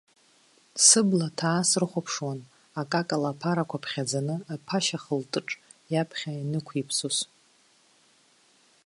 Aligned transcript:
Сыбла 0.85 1.27
ҭаа 1.37 1.61
срыхәаԥшуан, 1.69 2.39
акакала 2.81 3.29
аԥарақәа 3.33 3.81
ԥхьаӡаны 3.83 4.35
аԥашьа 4.53 4.99
хылтыҿ 5.03 5.49
иаԥхьа 5.93 6.31
ианықәиԥсоз. 6.33 7.17